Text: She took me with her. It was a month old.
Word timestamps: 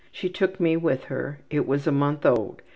She 0.11 0.29
took 0.29 0.59
me 0.59 0.77
with 0.77 1.03
her. 1.03 1.41
It 1.51 1.67
was 1.67 1.85
a 1.85 1.91
month 1.91 2.25
old. 2.25 2.63